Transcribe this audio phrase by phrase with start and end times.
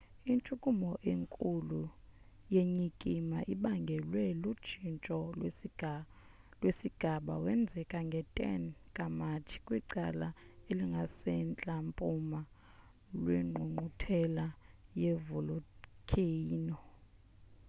[0.31, 1.81] intshukumo enkulu
[2.53, 5.17] yenyikima ibangelwe lutshintsho
[6.59, 8.61] lwesigaba wenzeke nge-10
[8.95, 10.27] ka-matshi kwicala
[10.69, 12.39] elingasemantla mpuma
[13.19, 14.45] lwengqungquthela
[15.01, 16.77] ye-volikheyino